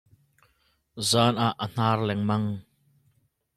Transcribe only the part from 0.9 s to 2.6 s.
Zaan ah a hnar lengmang.